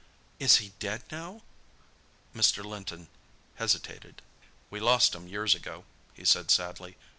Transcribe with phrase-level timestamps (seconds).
[0.39, 1.43] "Is he dead now?"
[2.35, 2.65] Mr.
[2.65, 3.07] Linton
[3.57, 4.23] hesitated.
[4.71, 5.85] "We lost him years ago,"
[6.15, 6.97] he said sadly.